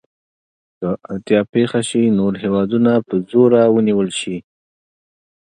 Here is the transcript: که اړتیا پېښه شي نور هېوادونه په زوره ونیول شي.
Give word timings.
که 0.79 0.87
اړتیا 1.11 1.41
پېښه 1.53 1.81
شي 1.89 2.01
نور 2.19 2.33
هېوادونه 2.43 2.91
په 3.07 3.15
زوره 3.29 3.61
ونیول 3.75 4.09
شي. 4.19 4.37